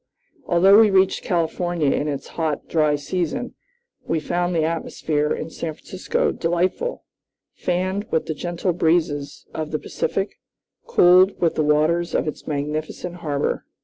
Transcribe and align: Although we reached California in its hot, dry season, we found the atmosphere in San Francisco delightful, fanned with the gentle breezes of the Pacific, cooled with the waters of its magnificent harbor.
Although 0.47 0.79
we 0.79 0.89
reached 0.89 1.23
California 1.23 1.91
in 1.91 2.07
its 2.07 2.29
hot, 2.29 2.67
dry 2.67 2.95
season, 2.95 3.53
we 4.03 4.19
found 4.19 4.55
the 4.55 4.63
atmosphere 4.63 5.31
in 5.31 5.51
San 5.51 5.75
Francisco 5.75 6.31
delightful, 6.31 7.03
fanned 7.53 8.07
with 8.09 8.25
the 8.25 8.33
gentle 8.33 8.73
breezes 8.73 9.45
of 9.53 9.69
the 9.69 9.77
Pacific, 9.77 10.39
cooled 10.87 11.39
with 11.39 11.53
the 11.53 11.63
waters 11.63 12.15
of 12.15 12.27
its 12.27 12.47
magnificent 12.47 13.17
harbor. 13.17 13.63